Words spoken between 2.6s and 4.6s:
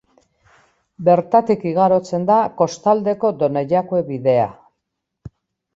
Kostaldeko Donejakue bidea.